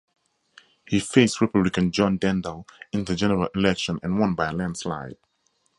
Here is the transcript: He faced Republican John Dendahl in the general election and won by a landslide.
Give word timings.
He 0.87 0.99
faced 0.99 1.41
Republican 1.41 1.91
John 1.91 2.17
Dendahl 2.17 2.67
in 2.91 3.05
the 3.05 3.15
general 3.15 3.49
election 3.53 3.99
and 4.01 4.19
won 4.19 4.33
by 4.33 4.47
a 4.47 4.51
landslide. 4.51 5.17